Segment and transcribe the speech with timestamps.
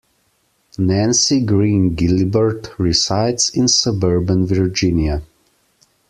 [0.79, 5.21] Nancy Green Gilbert resides in suburban Virginia.